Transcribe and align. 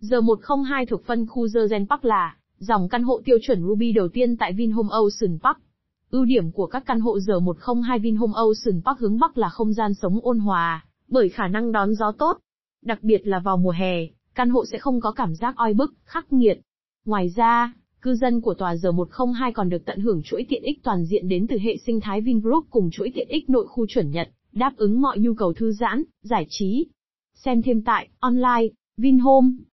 Giờ 0.00 0.20
102 0.20 0.86
thuộc 0.86 1.04
phân 1.04 1.26
khu 1.26 1.46
Zerzen 1.46 1.86
Park 1.86 2.04
là 2.04 2.36
dòng 2.58 2.88
căn 2.88 3.02
hộ 3.02 3.20
tiêu 3.24 3.38
chuẩn 3.42 3.62
Ruby 3.62 3.92
đầu 3.92 4.08
tiên 4.08 4.36
tại 4.36 4.52
Vinhome 4.52 4.88
Ocean 4.90 5.38
Park. 5.42 5.58
Ưu 6.10 6.24
điểm 6.24 6.50
của 6.50 6.66
các 6.66 6.82
căn 6.86 7.00
hộ 7.00 7.20
giờ 7.20 7.40
102 7.40 7.98
Vinhome 7.98 8.32
Ocean 8.34 8.82
Park 8.84 8.98
hướng 8.98 9.18
Bắc 9.18 9.38
là 9.38 9.48
không 9.48 9.72
gian 9.72 9.94
sống 9.94 10.18
ôn 10.22 10.38
hòa, 10.38 10.84
bởi 11.08 11.28
khả 11.28 11.48
năng 11.48 11.72
đón 11.72 11.94
gió 11.94 12.12
tốt. 12.12 12.38
Đặc 12.82 12.98
biệt 13.02 13.26
là 13.26 13.38
vào 13.38 13.56
mùa 13.56 13.70
hè, 13.70 14.06
căn 14.34 14.50
hộ 14.50 14.64
sẽ 14.72 14.78
không 14.78 15.00
có 15.00 15.12
cảm 15.12 15.34
giác 15.34 15.56
oi 15.56 15.74
bức, 15.74 15.94
khắc 16.04 16.32
nghiệt. 16.32 16.60
Ngoài 17.04 17.28
ra, 17.36 17.74
cư 18.02 18.14
dân 18.14 18.40
của 18.40 18.54
tòa 18.54 18.76
giờ 18.76 18.92
102 18.92 19.52
còn 19.52 19.68
được 19.68 19.84
tận 19.84 20.00
hưởng 20.00 20.22
chuỗi 20.24 20.46
tiện 20.48 20.62
ích 20.62 20.82
toàn 20.82 21.04
diện 21.04 21.28
đến 21.28 21.46
từ 21.46 21.58
hệ 21.58 21.76
sinh 21.86 22.00
thái 22.00 22.20
Vingroup 22.20 22.66
cùng 22.70 22.90
chuỗi 22.90 23.12
tiện 23.14 23.28
ích 23.28 23.50
nội 23.50 23.66
khu 23.68 23.86
chuẩn 23.86 24.10
Nhật, 24.10 24.28
đáp 24.52 24.72
ứng 24.76 25.00
mọi 25.00 25.18
nhu 25.18 25.34
cầu 25.34 25.52
thư 25.52 25.72
giãn, 25.72 26.02
giải 26.22 26.46
trí. 26.48 26.86
Xem 27.34 27.62
thêm 27.62 27.82
tại 27.82 28.08
online 28.20 28.68
Vinhome 28.96 29.48